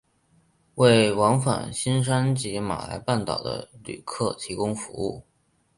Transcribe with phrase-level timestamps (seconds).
[0.73, 5.23] 为往返新山及马来半岛的旅客提供服务。